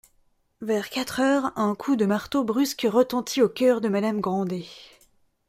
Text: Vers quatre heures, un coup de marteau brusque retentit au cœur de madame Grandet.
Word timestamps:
Vers 0.63 0.89
quatre 0.89 1.19
heures, 1.21 1.51
un 1.59 1.75
coup 1.75 1.95
de 1.95 2.05
marteau 2.05 2.43
brusque 2.43 2.87
retentit 2.89 3.43
au 3.43 3.49
cœur 3.49 3.81
de 3.81 3.87
madame 3.87 4.19
Grandet. 4.19 4.65